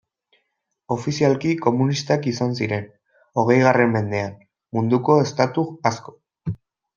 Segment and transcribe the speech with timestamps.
[0.93, 2.87] Ofizialki komunistak izan ziren,
[3.43, 4.33] hogeigarren mendean,
[4.79, 6.17] munduko estatu asko.